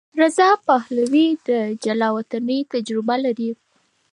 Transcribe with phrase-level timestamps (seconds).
[0.21, 1.49] رضا پهلوي د
[1.83, 3.51] جلاوطنۍ تجربه لري.